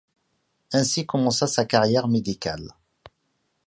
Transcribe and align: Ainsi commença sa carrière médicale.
Ainsi 0.73 1.05
commença 1.05 1.45
sa 1.45 1.63
carrière 1.63 2.07
médicale. 2.07 2.73